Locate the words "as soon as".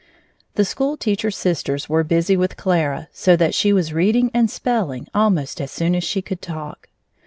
5.61-6.03